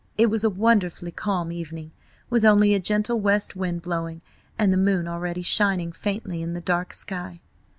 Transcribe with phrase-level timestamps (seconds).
[0.17, 1.91] It was a wonderfully calm evening,
[2.27, 4.23] with only a gentle west wind blowing,
[4.57, 7.39] and the moon already shining faintly in the dark sky.